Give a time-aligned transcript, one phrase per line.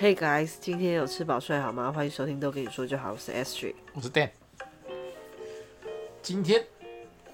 [0.00, 1.90] Hey guys，今天有吃饱睡好吗？
[1.90, 4.30] 欢迎收听都跟你说就好，我是 Astrid，我是 Dan。
[6.22, 6.64] 今天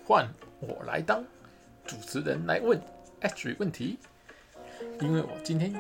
[0.07, 0.27] 换
[0.61, 1.23] 我来当
[1.85, 2.81] 主持人来问
[3.21, 3.99] Astrid 问题，
[4.99, 5.75] 因为我今天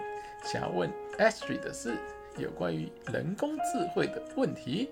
[0.44, 1.96] 想要问 Astrid 的是
[2.36, 4.90] 有关于人工智慧的问题，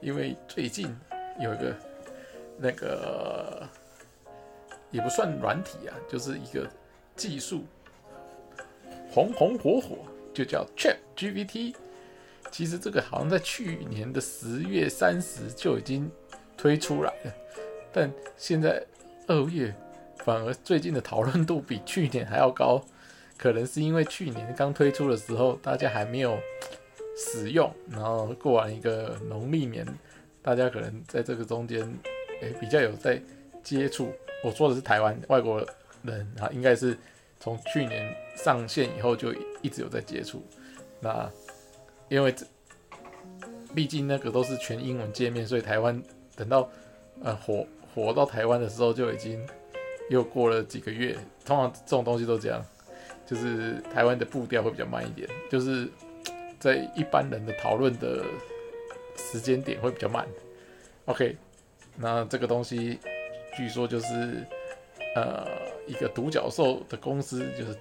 [0.00, 0.92] 因为最近
[1.38, 1.76] 有一个
[2.58, 3.62] 那个
[4.90, 6.68] 也不算软体啊，就是一个
[7.14, 7.62] 技术
[9.08, 9.98] 红红火火。
[10.34, 11.74] 就叫 ChatGPT，
[12.50, 16.10] 其实这个好像在去年的十月三十就已经
[16.56, 17.32] 推出来了，
[17.92, 18.84] 但现在
[19.28, 19.72] 二月
[20.24, 22.84] 反而最近的讨论度比去年还要高，
[23.38, 26.36] 可能是因为去年刚推出的时候大家还没有
[27.16, 29.86] 使用，然后过完一个农历年，
[30.42, 31.80] 大家可能在这个中间
[32.40, 33.22] 诶比较有在
[33.62, 34.12] 接触。
[34.42, 35.64] 我说的是台湾外国
[36.02, 36.98] 人啊，应该是。
[37.40, 40.42] 从去年上线以后就一直有在接触，
[41.00, 41.30] 那
[42.10, 42.44] 因为这
[43.74, 46.02] 毕竟那个都是全英文界面，所以台湾
[46.36, 46.68] 等到
[47.22, 49.40] 呃火火到台湾的时候就已经
[50.10, 51.16] 又过了几个月。
[51.42, 52.62] 通常这种东西都这样，
[53.24, 55.88] 就是台湾的步调会比较慢一点，就是
[56.60, 58.22] 在一般人的讨论的
[59.16, 60.26] 时间点会比较慢。
[61.06, 61.34] OK，
[61.96, 62.98] 那这个东西
[63.56, 64.46] 据说就是
[65.16, 65.48] 呃。
[65.86, 67.76] 一个独角兽的公司，就是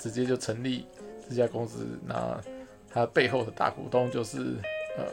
[0.00, 0.84] 直接就成立
[1.28, 1.86] 这家公司。
[2.04, 2.40] 那
[2.88, 4.38] 它背后的大股东就是
[4.96, 5.04] 呃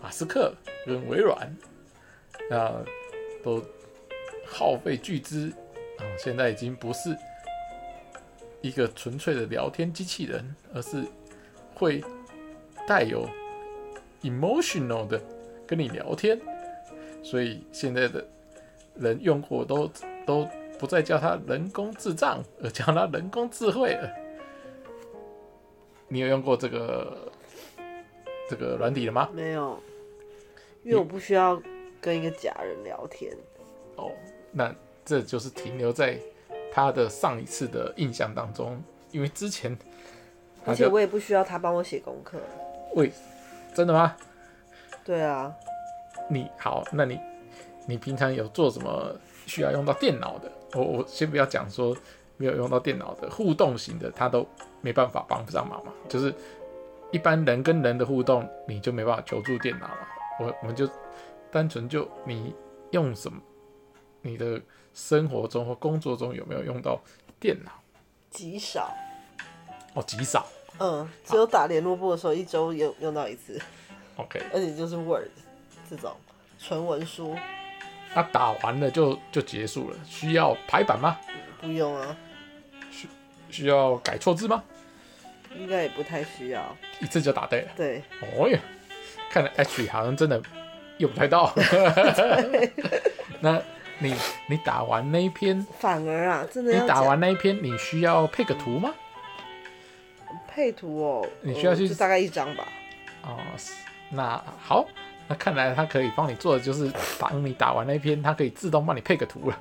[0.00, 1.50] 马斯克跟微软，
[2.50, 2.84] 那
[3.42, 3.64] 都
[4.46, 5.50] 耗费巨资
[5.98, 7.16] 啊，现在已经不是
[8.60, 11.02] 一个纯粹的聊天机器人，而是
[11.74, 12.04] 会
[12.86, 13.26] 带有
[14.22, 15.18] emotional 的
[15.66, 16.38] 跟你聊天。
[17.22, 18.24] 所以现在的
[18.94, 19.90] 人用过都
[20.26, 20.46] 都。
[20.78, 24.14] 不再叫它人工智障，而叫它人工智慧了。
[26.08, 27.32] 你有用过这个
[28.48, 29.28] 这个软体了吗？
[29.32, 29.78] 没有，
[30.82, 31.60] 因为我不需要
[32.00, 33.32] 跟一个假人聊天。
[33.96, 34.12] 哦，
[34.52, 34.74] 那
[35.04, 36.18] 这就是停留在
[36.72, 39.76] 他的上一次的印象当中，因为之前，
[40.64, 42.38] 而且我也不需要他帮我写功课。
[42.94, 43.10] 喂，
[43.74, 44.16] 真的吗？
[45.04, 45.52] 对啊。
[46.28, 47.20] 你好，那你
[47.86, 49.14] 你平常有做什么
[49.46, 50.50] 需要用到电脑的？
[50.74, 51.96] 我我先不要讲说
[52.36, 54.46] 没有用到电脑的互动型的，他都
[54.86, 55.92] 没办法帮不上忙嘛。
[56.08, 56.32] 就是
[57.10, 60.06] 一般人跟人的互动，你就没办法求助电脑嘛。
[60.38, 60.88] 我我们就
[61.50, 62.54] 单纯就你
[62.92, 63.42] 用什么，
[64.22, 64.62] 你的
[64.94, 67.00] 生活中或工作中有没有用到
[67.40, 67.72] 电脑？
[68.30, 68.94] 极少。
[69.94, 70.46] 哦，极少。
[70.78, 73.60] 嗯，只有打联络簿的时候，一周用用到一次。
[74.16, 74.40] OK。
[74.54, 75.26] 而且就是 Word
[75.90, 76.14] 这种
[76.60, 77.36] 纯文书。
[78.14, 81.18] 那打完了就就结束了，需要排版吗？
[81.60, 82.16] 不用啊。
[82.90, 83.08] 需
[83.50, 84.62] 需要改错字吗？
[85.54, 87.68] 应该也不太需要，一次就打对了。
[87.76, 88.02] 对。
[88.20, 88.58] 哦哟，
[89.30, 90.40] 看来 H 好像真的
[90.98, 91.52] 用不太到。
[93.40, 93.60] 那
[93.98, 94.14] 你
[94.48, 98.94] 你打完那一篇，反而啊，真的你打完那一篇，你需要配个图吗？
[100.48, 102.66] 配图哦，你需要去、嗯、大概一张吧。
[103.22, 103.38] 哦，
[104.10, 104.86] 那好。
[105.28, 109.58] 那看来他可以帮你做的就是，当你打完那一篇，它可以自动帮你配个图了。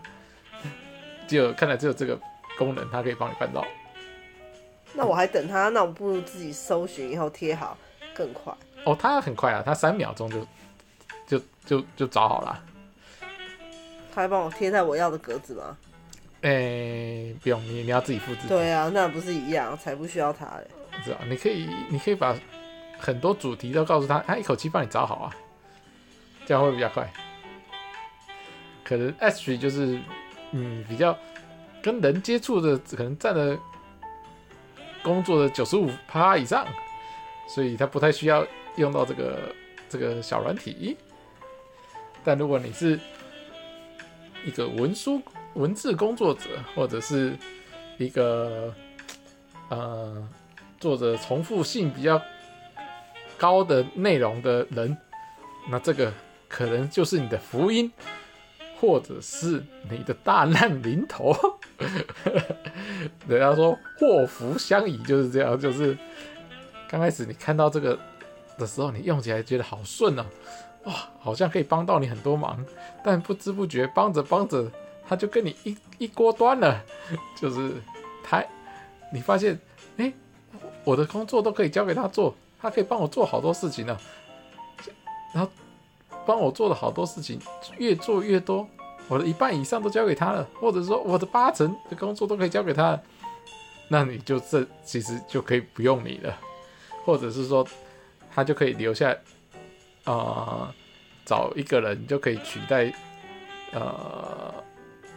[1.27, 2.15] 只有看来只有这个
[2.55, 3.65] 功能，它可以帮你办到。
[4.95, 7.77] 那我还等他，那我不如自己搜寻以后贴好
[8.15, 8.53] 更快。
[8.85, 10.47] 哦，他很快啊，他三秒钟就
[11.27, 12.63] 就就就找好了。
[14.13, 15.77] 他还帮我贴在我要的格子吗？
[16.41, 18.47] 哎、欸，不用，你你要自己复制。
[18.47, 20.67] 对啊，那不是一样，才不需要他嘞。
[21.03, 22.35] 是啊，你可以，你可以把
[22.97, 25.35] 很多主题都告诉他，他一口气帮你找好啊。
[26.45, 27.11] 这样会比较快，
[28.83, 29.99] 可能 Astrid 就是，
[30.51, 31.17] 嗯，比较
[31.81, 33.57] 跟人接触的，可能占了
[35.05, 36.65] 工作的九十五趴以上，
[37.47, 38.45] 所以他不太需要
[38.77, 39.55] 用到这个
[39.87, 40.97] 这个小软体。
[42.23, 42.99] 但如果你是
[44.43, 45.21] 一个文书
[45.53, 47.37] 文字工作者，或者是
[47.99, 48.73] 一个
[49.69, 50.27] 呃
[50.79, 52.19] 做着重复性比较
[53.37, 54.97] 高的内容的人，
[55.69, 56.11] 那这个。
[56.47, 57.91] 可能就是你的福音，
[58.79, 61.35] 或者是你的大难临头。
[63.27, 65.97] 人家说祸福相倚就是这样，就是
[66.89, 67.97] 刚开始你看到这个
[68.57, 70.25] 的时候，你用起来觉得好顺啊，
[70.85, 72.63] 哇，好像可以帮到你很多忙，
[73.03, 74.71] 但不知不觉帮着帮着，
[75.07, 76.83] 他就跟你一一锅端了，
[77.35, 77.73] 就是
[78.23, 78.43] 他，
[79.11, 79.59] 你发现，
[79.97, 80.11] 哎、
[80.83, 83.97] 我的工作都可以交给他做，他可以帮我做好多事情呢，
[85.33, 85.51] 然后。
[86.27, 87.39] 帮我做了好多事情，
[87.77, 88.67] 越做越多，
[89.07, 93.03] 我的一半以上都交给他了，或者说我的八成的工作都可以交给他了，
[93.87, 96.35] 那你就这其实就可以不用你了，
[97.03, 97.65] 或者是说
[98.33, 99.15] 他就可以留下，
[100.05, 100.73] 呃，
[101.23, 102.91] 找一个人就可以取代，
[103.73, 104.53] 呃，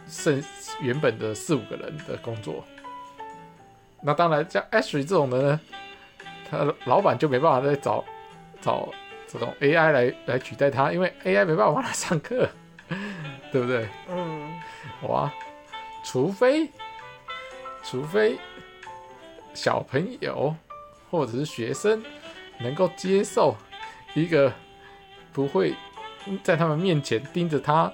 [0.07, 0.41] 剩
[0.81, 2.63] 原本的四五个人的工作。
[4.01, 5.59] 那当然，像 Ashley 这种的呢，
[6.49, 8.05] 他老板就没办法再找
[8.61, 8.87] 找
[9.27, 12.47] 这种 AI 来来取代他，因为 AI 没办法帮他上课，
[13.51, 13.87] 对不对？
[14.09, 14.59] 嗯。
[15.07, 15.31] 哇，
[16.03, 16.69] 除非
[17.83, 18.37] 除非
[19.53, 20.55] 小朋友
[21.09, 22.03] 或者是学生
[22.59, 23.55] 能够接受
[24.13, 24.51] 一个
[25.31, 25.73] 不会
[26.43, 27.91] 在他们面前盯着他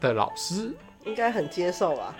[0.00, 0.74] 的老师，
[1.04, 2.14] 应该很接受吧。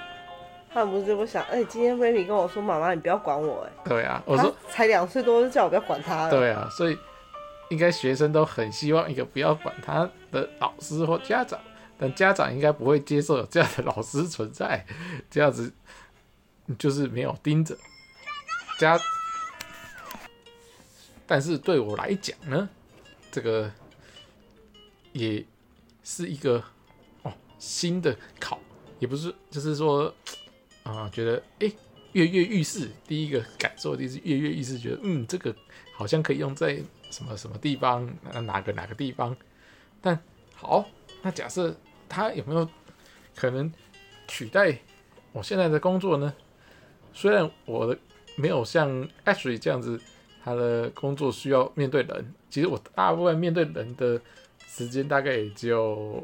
[0.72, 6.30] 他们不是就不想，哎、欸，今天 Remy 跟我说，妈妈你不要管我，哎，对啊，我说才两岁多，就叫我不要管他了。
[6.30, 6.98] 对啊，所以
[7.70, 11.58] 应该学生都很希望一个不要管他的老师或家长，
[11.98, 14.86] 但家长应该不会接受有这样的老师存在，
[15.30, 15.72] 这样子
[16.78, 17.76] 就是没有盯着
[18.78, 18.98] 家。
[21.26, 22.68] 但是对我来讲呢，
[23.30, 23.72] 这个
[25.12, 25.44] 也
[26.04, 26.62] 是一个
[27.22, 28.60] 哦新的考，
[28.98, 30.14] 也不是，就是说。
[30.86, 31.68] 啊，觉得哎，
[32.12, 32.88] 跃跃欲试。
[33.08, 35.52] 第一个感受就是跃跃欲试，觉得嗯，这个
[35.92, 38.08] 好像可以用在什么什么地方，
[38.44, 39.36] 哪个哪个地方。
[40.00, 40.16] 但
[40.54, 40.88] 好，
[41.26, 41.74] 那假设
[42.08, 42.68] 他有没有
[43.34, 43.72] 可能
[44.28, 44.78] 取代
[45.32, 46.32] 我现在的工作呢？
[47.12, 47.98] 虽然我的
[48.36, 48.88] 没有像
[49.24, 50.00] Ashley 这样子，
[50.44, 54.20] 他的工作需要面对人，其实我大部分面对人的
[54.68, 56.22] 时间大概也就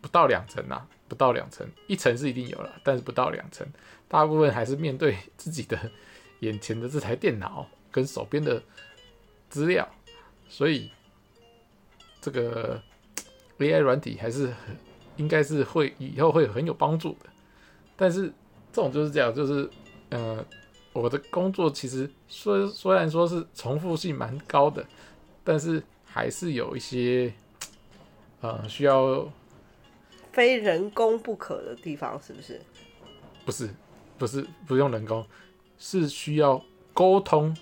[0.00, 0.84] 不到两成呐。
[1.06, 3.64] 不到两成，一成是一定有了，但是不到两成，
[4.08, 5.78] 大部分还是面对自己的
[6.40, 8.60] 眼前的这台电脑跟手边的
[9.48, 9.88] 资料，
[10.48, 10.90] 所以
[12.20, 12.82] 这个
[13.58, 14.76] AI 软体还是很
[15.16, 17.30] 应该是会以后会很有帮助的。
[17.96, 18.32] 但是
[18.72, 19.68] 这种就是这样，就是
[20.10, 20.44] 呃，
[20.92, 24.84] 我的工作其实虽虽然说是重复性蛮高的，
[25.44, 27.32] 但是还是有一些
[28.40, 29.30] 呃需要。
[30.32, 32.58] 非人工不可的地方是不是？
[33.44, 33.68] 不是，
[34.16, 35.22] 不是不用人工，
[35.76, 36.64] 是需要
[36.94, 37.54] 沟通。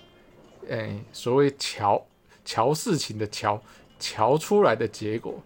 [0.69, 2.07] 哎、所谓乔
[2.45, 3.61] 乔事情的乔，
[3.99, 5.43] 乔出来的结果，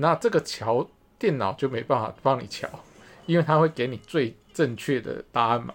[0.00, 0.88] 那这个桥
[1.18, 2.66] 电脑就没办法帮你桥，
[3.26, 5.74] 因为它会给你最正确的答案嘛。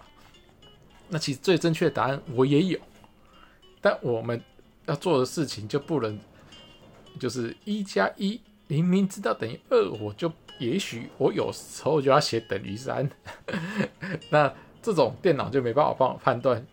[1.08, 2.78] 那其实最正确的答案我也有，
[3.80, 4.42] 但我们
[4.86, 6.18] 要做的事情就不能
[7.20, 8.40] 就是一加一。
[8.66, 13.08] 明明知道等于二，我就也许我有时候就要写等于三，
[14.30, 14.52] 那
[14.82, 16.66] 这种电脑就没办法帮我判断，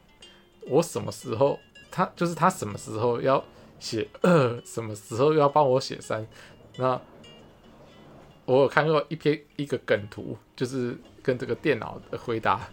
[0.62, 1.60] 我什么时候
[1.92, 3.44] 他就是他什么时候要
[3.80, 6.26] 写二，什么时候要帮我写三。
[6.78, 7.00] 那
[8.46, 12.70] 我有看过一篇一个梗图，就是跟这个电脑的回答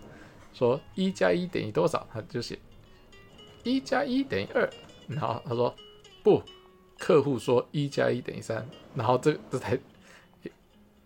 [0.52, 2.58] 说一加一等于多少，他就写
[3.62, 4.69] 一加一等于二，
[5.08, 5.75] 然后他说
[6.22, 6.43] 不。
[7.02, 9.78] 客户说一加一等于三，然后这这台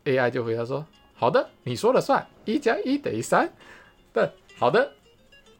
[0.04, 0.84] AI 就回答说
[1.14, 3.48] ：“好的，你说了算，一加一等于三。”
[4.12, 4.28] 但
[4.58, 4.92] 好的，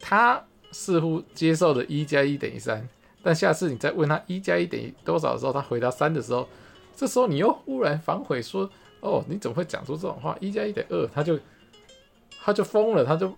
[0.01, 2.89] 他似乎接受了一加一等于三，
[3.23, 6.49] 但下次你再问他一加一等于多少的时候，他回答三的时候，
[6.97, 8.69] 这时候你又忽然反悔说
[9.05, 10.35] ：“哦，你怎么会讲出这种话？
[10.41, 11.39] 一加一等于二。”他就
[12.43, 13.33] 他就疯了，他就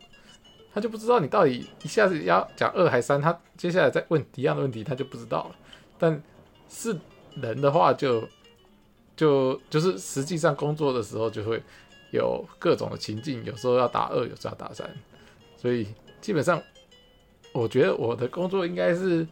[0.73, 5.57] 他就不知道你到底一下子要讲二还是三，他接下来再问一样的问题，他就不知道了。
[5.99, 6.23] 但
[6.69, 6.97] 是
[7.35, 8.29] 人的话就，就
[9.17, 11.61] 就就是实际上工作的时候就会
[12.13, 14.89] 有各种的情境，有时候要打二，有时候要打三，
[15.57, 15.89] 所以
[16.21, 16.63] 基本上
[17.53, 19.27] 我觉得我的工作应该是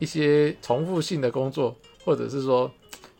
[0.00, 2.68] 一些重复性的工作，或者是说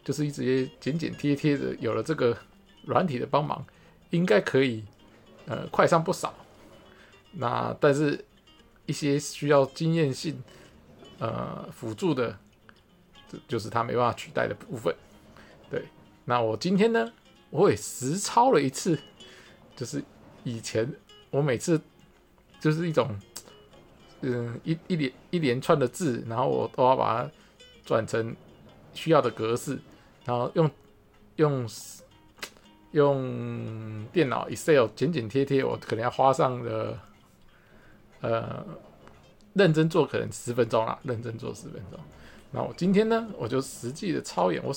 [0.05, 2.37] 就是一直剪剪贴贴的，有了这个
[2.85, 3.65] 软体的帮忙，
[4.11, 4.85] 应该可以
[5.47, 6.35] 呃快上不少。
[7.33, 8.25] 那但是
[8.87, 10.41] 一些需要经验性
[11.19, 12.39] 呃辅助的。
[13.27, 14.95] 这就是他没办法取代的部分，
[15.71, 15.83] 对。
[16.27, 17.11] 那我今天呢，
[17.49, 18.99] 我也实操了一次，
[19.75, 20.05] 就是
[20.43, 20.87] 以前
[21.31, 21.81] 我每次
[22.61, 23.19] 就是一种，
[24.21, 27.31] 嗯，一一连一连串的字，然后我都要把它
[27.83, 28.37] 转成
[28.93, 29.79] 需要的格式，
[30.25, 30.71] 然后用
[31.37, 31.67] 用
[32.93, 36.99] 用电脑 Excel 剪剪贴贴，我可能要花上了，
[38.21, 38.65] 呃，
[39.53, 41.99] 认真做可能十分钟啦，认真做十分钟。
[42.51, 44.73] 那我今天呢，我就实际的操演，我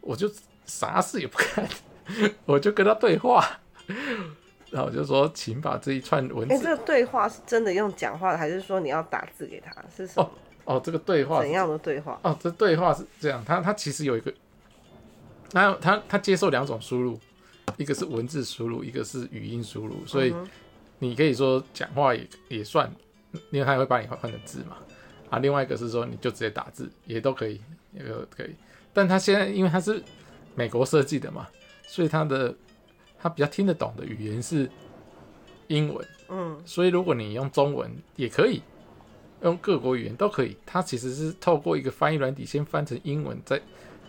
[0.00, 0.30] 我就
[0.66, 1.68] 啥事也不干，
[2.46, 3.44] 我就跟他对话，
[4.70, 6.54] 然后我就说，请把这一串文字。
[6.54, 9.74] 哎、欸，这个对话是真的用讲话的，还是说你要打字给他？
[9.94, 10.30] 是什么？
[10.64, 12.20] 哦，哦，这个对话怎样的对话？
[12.22, 14.32] 哦，这对话是这样，他他其实有一个，
[15.52, 17.18] 他他他接受两种输入，
[17.76, 20.34] 一个是文字输入，一个是语音输入，所以
[20.98, 22.90] 你可以说讲话也也算，
[23.50, 24.76] 因为他会把你换换成字嘛。
[25.30, 27.60] 啊，另外一个是说你就直接打字也都可以，
[27.94, 28.54] 也都可以。
[28.92, 30.02] 但他现在因为他是
[30.54, 31.48] 美国设计的嘛，
[31.86, 32.54] 所以他的
[33.18, 34.70] 他比较听得懂的语言是
[35.68, 38.62] 英文，嗯，所以如果你用中文也可以，
[39.42, 40.56] 用各国语言都可以。
[40.66, 43.58] 它其实是透过一个翻译软体先翻成英文，再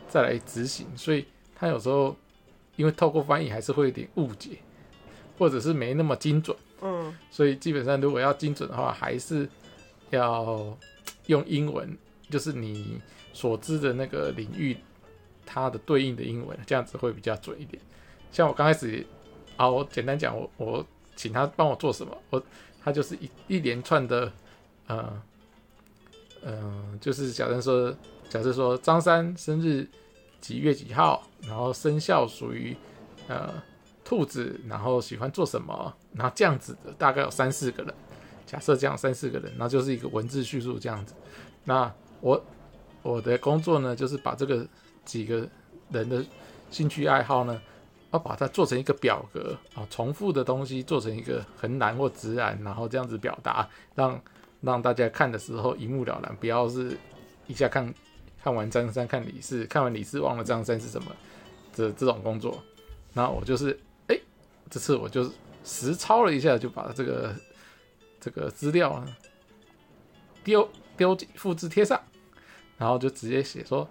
[0.10, 2.16] 再来执行，所以他有时候
[2.76, 4.58] 因为透过翻译还是会有点误解，
[5.38, 9.48] 或者是没那么精准，嗯，所以基本上如果要精准的话，还是
[10.10, 10.78] 要
[11.28, 11.98] 用英文，
[12.30, 13.00] 就是你
[13.34, 14.78] 所知的那个领域，
[15.46, 17.82] 它的对应的英文，这样子会比较准一点。
[18.32, 19.06] 像我刚开始
[19.58, 22.44] 啊，我简单讲，我我请他帮我做什么，我
[22.84, 24.32] 他就是一一连串的，
[24.88, 25.22] 呃，
[26.42, 27.96] 呃，就是假设说，
[28.34, 29.88] 假设说张三生日
[30.42, 32.76] 几月几号，然后生肖属于
[33.28, 33.54] 呃
[34.04, 37.94] 兔子，然后喜欢做什么，然后这样子的大概有三四个人，
[38.48, 41.14] 假设这样三四个人，那就是一个文字叙述这样子。
[41.64, 42.44] 那我
[43.04, 44.66] 我的工作呢，就是把这个
[45.06, 45.48] 几个
[45.92, 46.26] 人的
[46.72, 47.62] 兴趣爱好呢，
[48.10, 54.20] 要把它做成一个表格啊，重复的东西做成一个横栏或直栏，然后这样子表达，让
[54.62, 56.98] 让大家看的时候一目了然，不要是
[57.46, 57.94] 一下看
[58.44, 61.16] 看完张三看李四，看完李四忘了张三是什么
[61.74, 62.62] 这这种工作。
[63.14, 64.20] 然后我就是哎、
[64.70, 65.32] 这次我就
[65.64, 67.36] 实操了一下，就把这个
[68.20, 69.16] 这个资料呢
[70.44, 70.70] 丢。
[70.96, 72.00] 丢进复制贴上，
[72.78, 73.90] 然后就直接写说：“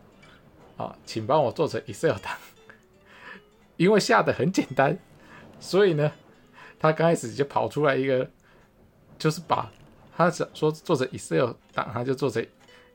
[0.78, 2.38] 啊，请帮我做成 Excel 档。”
[3.76, 4.97] 因为下的很简单，
[5.59, 6.12] 所以呢，
[6.78, 8.30] 他刚开始就跑出来一个，
[9.18, 9.68] 就是把
[10.16, 12.47] 他想说做成 Excel 档，他就做成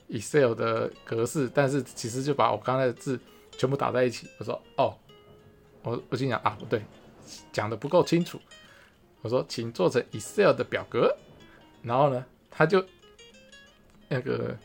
[0.10, 3.20] Excel 的格式，但是其实就把我刚才的字
[3.58, 4.28] 全部打在一起。
[4.40, 4.96] 我说：“哦，
[5.84, 6.82] 我我心想啊，不对，
[7.52, 8.40] 讲的不够清楚。”
[9.22, 11.16] 我说：“请做成 Excel 的表格。”
[11.84, 12.84] 然后呢，他就。
[14.10, 14.58] 那个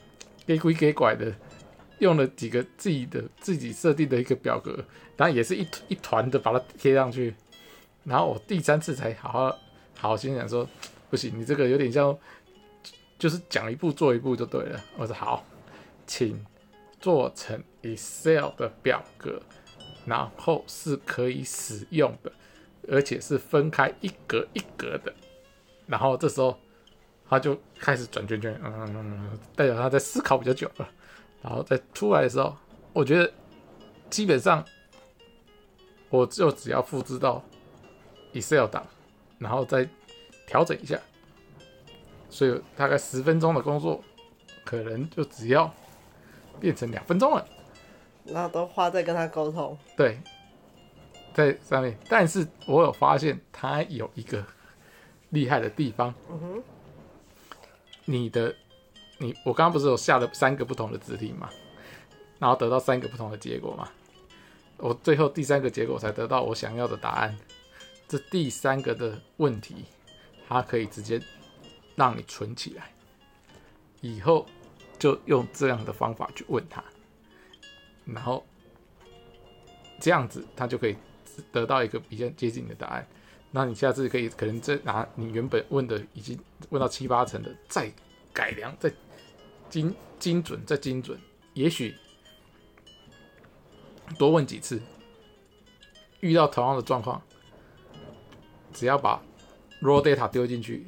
[0.47, 1.35] 给鬼给拐的，
[1.99, 4.85] 用了几个自己的自己设定的一个表格，
[5.17, 7.35] 然后也是一一团的把它贴上去，
[8.05, 9.59] 然后我第三次才好好
[9.97, 10.65] 好心想说，
[11.11, 12.17] 不行，你这个有点像，
[13.23, 14.81] 就是讲一步做一步就对了。
[14.97, 15.45] 我说好，
[16.09, 16.45] 请
[16.99, 19.41] 做成 Excel 的表格，
[20.05, 22.33] 然后是可以使用的，
[22.89, 25.15] 而且是分开一格一格的，
[25.87, 26.59] 然后这时候。
[27.29, 30.87] 他就开始转圈圈，嗯，代表他在思考比较久了，
[31.41, 32.55] 然后再出来的时候，
[32.93, 33.33] 我觉得
[34.11, 34.63] 基本上
[36.11, 37.43] 我就只要复制到
[38.35, 38.87] Excel 档，
[39.39, 39.89] 然后再
[40.47, 41.01] 调整一下，
[42.33, 44.03] 所以大概十分钟的工作，
[44.65, 45.73] 可能就只要
[46.59, 47.47] 变成两分钟了。
[48.25, 49.77] 然后都花在跟他沟通。
[49.95, 50.19] 对，
[51.35, 54.43] 在上面，但是我有发现他有一个
[55.29, 56.15] 厉害的地方。
[56.31, 56.63] 嗯哼。
[58.07, 58.55] 你的，
[59.19, 61.51] 你我刚刚不是有下了三个不同的指令吗？
[62.39, 63.89] 然后得到三个不同的结果吗？
[64.79, 67.37] 我最后第三个结果才得到我想要的答案。
[68.09, 69.85] 这第三个的问题，
[70.49, 71.21] 它可以直接
[72.03, 72.91] 让你存起来，
[74.01, 74.47] 以后
[74.99, 76.83] 就用这样的方法去问他，
[78.05, 78.45] 然后
[80.01, 80.97] 这样子他就可以
[81.53, 83.07] 得到一个比较接近的答案。
[83.53, 86.37] 那你下次可以可能再拿你原本问的已经
[86.71, 87.93] 问到七八成的，再
[88.33, 88.93] 改良，再
[89.71, 91.17] 精精准，再精准。
[91.55, 91.95] 也许
[94.19, 94.83] 多问几次，
[96.21, 97.23] 遇到同样的状况，
[98.73, 99.23] 只要把
[99.83, 100.87] raw data 丢进去，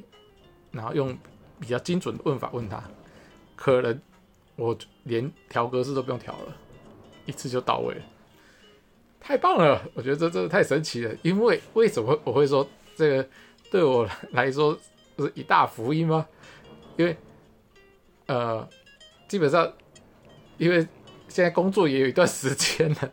[0.75, 1.17] 然后用
[1.59, 2.83] 比较精准的问法问他，
[3.55, 3.99] 可能
[4.57, 6.55] 我连调格式都不用调了，
[7.25, 8.01] 一次就到位了。
[9.21, 11.15] 太棒了，我觉得这真的太神奇了。
[11.23, 13.27] 因为为什么我会说这个
[13.71, 14.77] 对我来说
[15.17, 16.27] 是一大福音吗？
[16.97, 17.15] 因为
[18.27, 18.67] 呃，
[19.27, 19.71] 基本上
[20.57, 20.77] 因为
[21.27, 23.11] 现在工作也有一段时间了，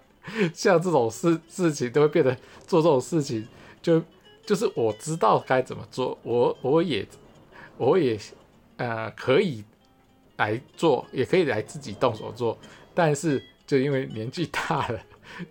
[0.53, 3.47] 像这种事事情都会变得做这种事情，
[3.81, 4.03] 就
[4.45, 7.07] 就是我知道该怎么做，我我也
[7.83, 8.19] 我也
[8.77, 9.65] 呃可以
[10.37, 12.57] 来做，也可以来自己动手做，
[12.95, 15.01] 但是就因为年纪大了。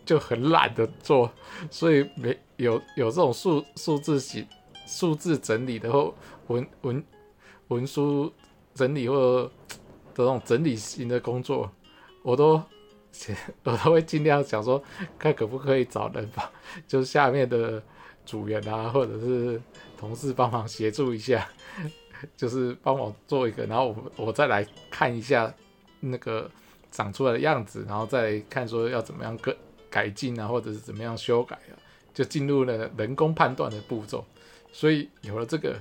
[0.06, 1.32] 就很懒得做，
[1.72, 4.46] 所以没有有这种数数字型
[4.86, 6.14] 数字整理的或
[6.50, 7.04] 文文
[7.70, 8.32] 文书
[8.76, 9.50] 整理或
[10.14, 11.72] 这种整理型的工作，
[12.22, 12.62] 我都
[13.64, 14.84] 我都会尽量想说，
[15.18, 16.52] 看可不可以找人吧，
[16.88, 17.82] 就是下面的
[18.24, 19.60] 组员啊，或者是
[19.98, 21.50] 同事帮忙协助一下，
[22.36, 25.54] 就是帮我做一个，然后我我再来看一下
[26.00, 26.50] 那个
[26.90, 29.56] 长出来的样子，然后再看说要怎么样更。
[29.92, 31.76] 改进啊，或者是怎么样修改啊，
[32.14, 34.24] 就进入了人工判断的步骤。
[34.72, 35.76] 所以有了这个，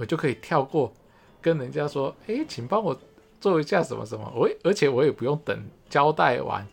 [0.00, 0.92] 我就可以跳过
[1.40, 3.00] 跟人家说：“哎，请帮我
[3.40, 6.66] 做一下什么什么，我而且我也不用等交代完，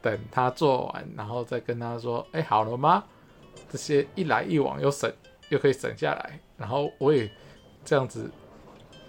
[0.00, 3.04] 等他做完，然后再跟他说，哎、好了吗？
[3.70, 5.08] 这些一来一往又省，
[5.48, 7.30] 又可以省下来，然后我也
[7.84, 8.28] 这样子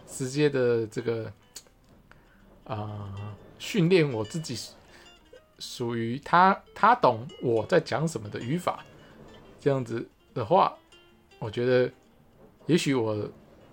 [0.07, 1.31] 直接的这个
[2.65, 4.57] 啊训练我自己，
[5.59, 8.83] 属于他他懂我在讲什么的语法，
[9.59, 10.75] 这样子的话，
[11.39, 11.91] 我觉得
[12.65, 13.29] 也许我。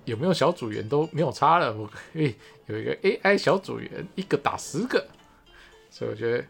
[0.07, 2.35] 有没有小组员都没有差了，我可以
[2.67, 5.07] 有一个 AI 小组员，一个打十个，
[5.91, 6.45] 所以我觉得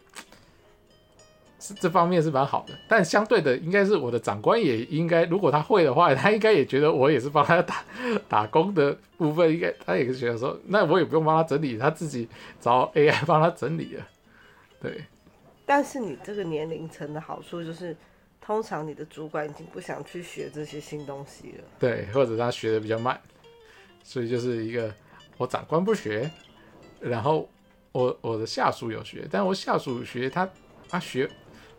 [1.61, 2.73] 是这方面是蛮好的。
[2.89, 7.85] 但相对的，应该是我的长官也应该，如果他会的话， 他应该也觉得我也是帮他打
[8.27, 12.27] 打工的部分，应该他也是觉得说，那我也不用帮他整理，他自己
[12.59, 14.07] 找 AI 帮他整理了。
[14.81, 15.05] 对。
[15.65, 17.95] 但是你这个年龄层的好处就是。
[18.43, 23.17] 通常你的主管已经不想去学这些新东西了，对，或者他学的比较慢，
[24.03, 24.91] 所以就是一个
[25.37, 26.29] 我长官不学，
[26.99, 27.47] 然后
[27.91, 30.49] 我我的下属有学，但我下属学他
[30.89, 31.29] 他学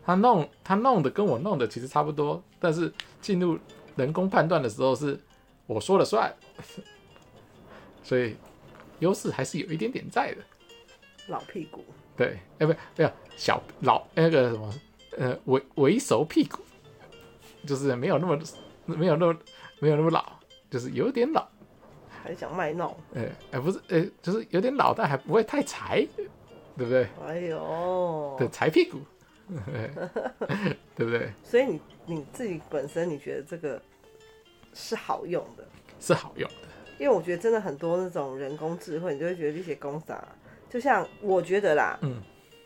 [0.05, 2.91] 他弄他弄的跟我弄的其实差不多，但是
[3.21, 3.57] 进入
[3.95, 5.19] 人工判断的时候是
[5.65, 6.33] 我说了算，
[8.03, 8.35] 所以
[8.99, 10.37] 优势还是有一点点在的。
[11.27, 11.83] 老屁股，
[12.17, 14.73] 对，哎、欸，不，没有小老那个什么。
[15.15, 16.57] 呃，为为熟屁股，
[17.67, 18.35] 就是没有那么
[18.87, 19.37] 没有那么
[19.79, 20.25] 没有那么老，
[20.71, 21.47] 就是有点老，
[22.09, 22.89] 还想卖弄？
[23.13, 26.03] 哎、欸，哎、欸，不是，哎、欸，就是有点老，但还不会太柴，
[26.75, 27.07] 对不对？
[27.23, 28.97] 哎呦，对，柴屁股，
[30.95, 31.31] 对不对？
[31.43, 33.81] 所以你你自己本身你觉得这个
[34.73, 35.67] 是好用的？
[35.99, 36.67] 是好用的，
[36.97, 40.27] 因为我觉得真的很多那种人工智慧，你就会觉得这些公司啊，
[40.69, 42.21] 就像我觉得啦，嗯，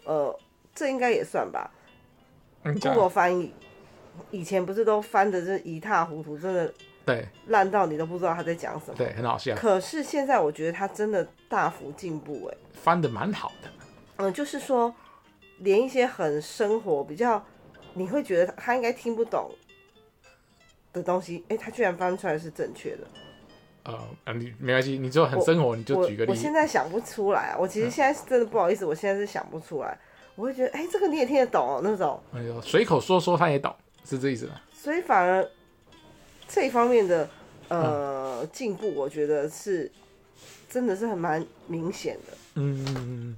[0.05, 0.39] 呃，
[0.73, 1.71] 这应该也算吧。
[2.63, 3.53] Google 翻译
[4.31, 6.73] 以前不是都翻的是一塌糊涂，真的
[7.05, 9.55] 对烂到你都不知道他在讲什么，对，很好笑。
[9.55, 13.69] 可是现在我觉得他真的大幅进步，哎，翻的蛮好的。
[14.17, 14.93] 嗯，就是说
[15.59, 17.43] 连一些很生活比较
[17.93, 19.51] 你会觉得他应该听不懂
[20.93, 23.07] 的东西，哎，他居然翻出来是正确的。
[23.83, 26.31] 呃，你没关系，你就很生活，你就举个例子。
[26.31, 29.97] 我现在想不出来啊，我其实现在是真的不好意思，我现在是想不出来。
[30.35, 32.21] 我会觉得，哎、欸，这个你也听得懂哦，那种。
[32.33, 34.59] 哎呦，随口说说他也懂，是这意思吗？
[34.73, 35.49] 所以反而
[36.47, 37.29] 这一方面的
[37.69, 39.91] 呃进、嗯、步，我觉得是
[40.69, 42.37] 真的是很蛮明显的。
[42.55, 43.37] 嗯嗯嗯。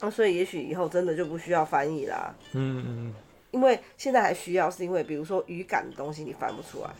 [0.00, 2.34] 那、啊、所以也许以后真的就不需要翻译啦。
[2.52, 3.14] 嗯嗯嗯。
[3.50, 6.90] 因为现在还需要，是因为比如说语感的东西你翻不出来，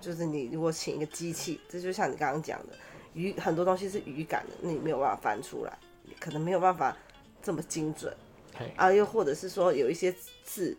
[0.00, 2.66] 就是你如果请一个机器，这就像你刚刚讲的
[3.14, 5.78] 语很多东西是语感的，那你没有办法翻出来，
[6.18, 6.96] 可能没有办法
[7.42, 8.14] 这么精准。
[8.74, 10.76] 啊，又或者是说有一些字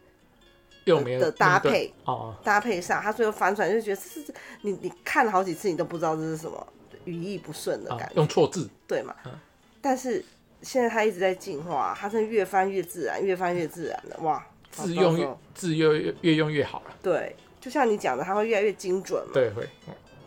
[0.85, 6.67] 的，搭配哦，搭配上，他最后翻出来就觉得这是你你看了好几次，你都不知道这是什么，
[7.05, 9.15] 语义不顺的感觉，啊、用错字对嘛？
[9.25, 9.31] 嗯、
[9.79, 10.25] 但是
[10.61, 16.95] 现在它一直在进化，他是越翻越自然，越翻越自然的哇，字用越字越越越用越好了。
[17.01, 19.67] 对，就像你讲的，它会越来越精准嘛，对，会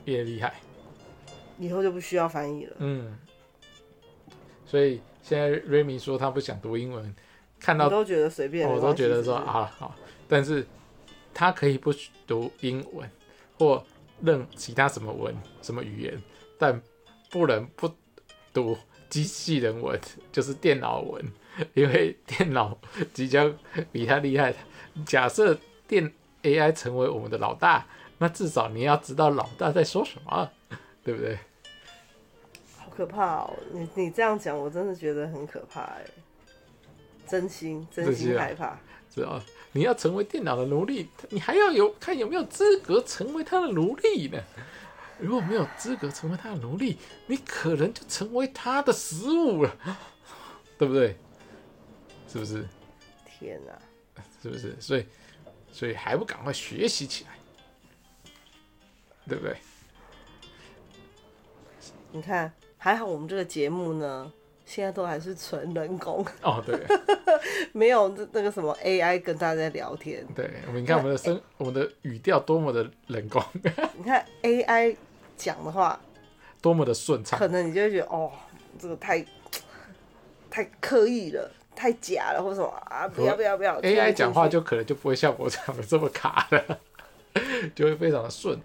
[0.05, 0.55] 越厉害，
[1.59, 2.77] 以后就不需要翻译了。
[2.79, 3.18] 嗯，
[4.64, 7.14] 所以现在瑞米说他不想读英文。
[7.61, 9.95] 看到都觉得随便，我都觉得说啊好，
[10.27, 10.66] 但是
[11.33, 11.95] 他可以不
[12.27, 13.09] 读英文
[13.57, 13.85] 或
[14.21, 16.21] 认其他什么文什么语言，
[16.59, 16.83] 但
[17.31, 17.88] 不能不
[18.53, 18.77] 读
[19.12, 20.01] 机器人文，
[20.33, 21.22] 就是电脑文，
[21.75, 22.79] 因为电脑
[23.12, 23.55] 即将
[23.92, 24.55] 比他厉害。
[25.05, 26.11] 假设电
[26.42, 30.51] AI 成为我们的老大，那至少你要知道老大在说什么，
[31.05, 31.38] 对不对？
[32.79, 33.55] 好可怕哦！
[33.70, 36.05] 你你这样讲，我真的觉得很可怕哎。
[37.29, 38.79] 真心真心害怕，
[39.14, 44.38] 知道、啊、你要成为电脑的奴隶，你还要有看有没有资格成为他的奴隶呢？
[45.22, 49.76] 如果没有资格成为他的奴隶，你可能就成为他的食物了，
[50.76, 51.16] 对不对？
[52.28, 52.66] 是不是？
[53.24, 54.24] 天哪、啊！
[54.42, 54.76] 是不是？
[54.80, 55.06] 所以，
[55.70, 57.30] 所以还不赶快学习起来，
[59.28, 59.56] 对不对？
[62.11, 64.32] 你看，还好我们这个节目呢。
[64.64, 66.80] 现在都还是纯人工哦，对，
[67.74, 70.26] 没有那个什么 AI 跟大家聊天。
[70.35, 73.42] 对，我们你看我们的声，我们的语调多么的人工。
[73.98, 74.96] 你看 AI
[75.37, 75.99] 讲的话
[76.61, 78.31] 多么的顺畅，可能你就会觉得哦，
[78.79, 79.25] 这个太
[80.51, 83.81] 太刻意了，太假了，或者什么啊，不要不要不要。
[83.81, 86.79] AI 讲话就可能就不会像我讲的这么卡了，
[87.75, 88.61] 就会非常的顺，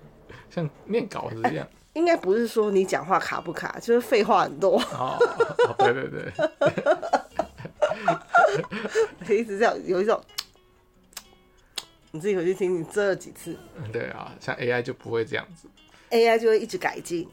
[0.49, 1.67] 像念稿子一样。
[1.93, 4.79] 应该不是说你讲话卡不卡，就是废话很多。
[4.91, 5.17] 哦，
[5.79, 6.07] 对对
[9.27, 10.21] 对， 一直这样，有一种，
[12.11, 13.57] 你自己回去听，你这几次。
[13.91, 15.67] 对啊，像 AI 就不会这样子
[16.11, 17.27] ，AI 就会一直改进，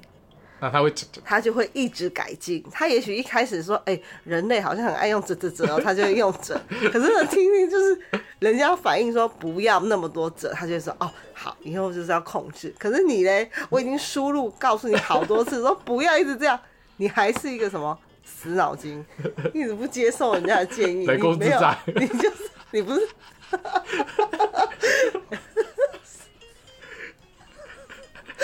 [0.60, 0.92] 那他会，
[1.24, 2.64] 他就会一直改进。
[2.70, 6.60] 它也许一开始说，哎、欸，人类好像很爱用折折折，然后他就会用折。
[6.92, 7.98] 可是呢，听听就是
[8.38, 12.74] 人家反映说不要那么多折，他就说，哦，好，以后就是要控制。
[12.78, 16.58] 可是你嘞，我已经输入告诉你好多次，说不要一直这样，
[16.96, 19.04] 你还是一个什么死脑筋，
[19.52, 21.00] 一直不接受人家的建议。
[21.00, 21.60] 你没有，
[21.94, 23.08] 你就是你不是。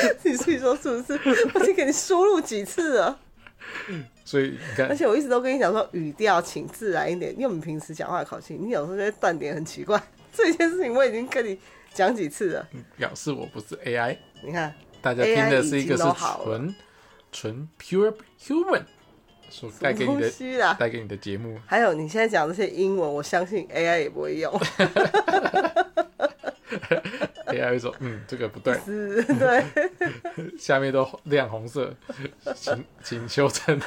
[0.23, 1.19] 你自己说是不是？
[1.55, 3.19] 我已经给你输入几次了。
[4.25, 10.01] 所以你看，而且我一直都跟你讲说语调请自然一点，因为我们平时讲话的口气，你有时候就会断点很奇怪。
[10.33, 11.59] 这件事情我已经跟你
[11.93, 12.69] 讲几次了。
[12.97, 14.17] 表示我不是 AI。
[14.43, 16.03] 你看，大家听的是一个是
[16.45, 16.75] 纯
[17.33, 18.83] 纯 pure human
[19.49, 21.59] 所带给你的带给你的节目。
[21.67, 24.53] 还有你现在讲这些英文，我相信 AI 也不会用。
[27.47, 29.65] AI 会说：“嗯，这个不对，是对，
[30.59, 31.95] 下面都亮红色，
[32.55, 33.81] 请请修正。”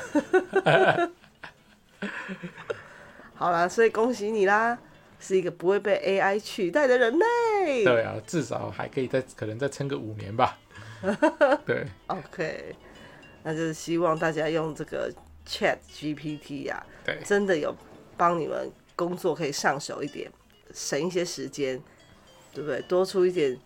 [3.35, 4.77] 好啦，所以恭喜你啦，
[5.19, 7.83] 是一个不会被 AI 取代的人类。
[7.83, 10.57] 对啊，至少还可以再可能再撑个五年吧。
[11.65, 12.75] 对，OK，
[13.43, 15.11] 那就是希望大家用这个
[15.45, 17.75] Chat GPT 呀、啊，对，真的有
[18.15, 20.31] 帮你们工作可以上手一点，
[20.73, 21.81] 省一些时间。
[22.53, 22.81] 对不对？
[22.83, 23.57] 多出一点，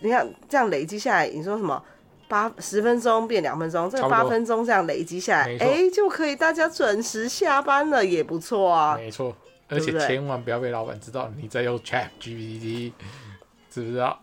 [0.00, 1.82] 你看这样累积下来，你说什么？
[2.26, 8.96] 八十分钟变两分钟，这个八分钟这样累积下来，哎，就可以大家准时下班了，也不错啊。
[8.96, 9.36] 没错，
[9.68, 12.92] 而且千万不要被老板知道你在用 Chat GPT，
[13.70, 14.20] 知不知道？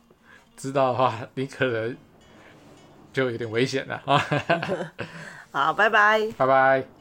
[0.58, 1.96] 知道的话，你可能
[3.14, 4.18] 就有点危险了啊。
[5.52, 7.01] 好，拜拜，拜拜。